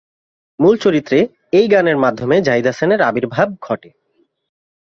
[0.59, 1.19] মূল চলচ্চিত্রে
[1.53, 3.89] এই গানের মাধ্যমে জাহিদ হাসানের আবির্ভাব ঘটে।